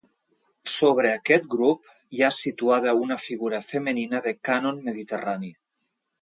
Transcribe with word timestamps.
Sobre 0.75 1.09
aquest 1.17 1.43
grup 1.51 1.91
hi 2.17 2.23
ha 2.27 2.31
situada 2.37 2.95
una 3.01 3.19
figura 3.27 3.61
femenina 3.69 4.23
de 4.29 4.35
cànon 4.51 4.81
mediterrani. 4.89 5.55